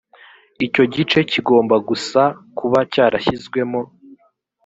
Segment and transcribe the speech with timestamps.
[0.65, 2.21] icyo gice kigomba gusa
[2.57, 3.81] kuba cyarashyizwemo